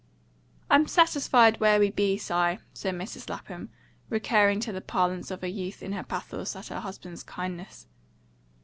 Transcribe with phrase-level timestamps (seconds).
[0.67, 3.29] "I'm satisfied where we be, Si," said Mrs.
[3.29, 3.69] Lapham,
[4.09, 7.85] recurring to the parlance of her youth in her pathos at her husband's kindness.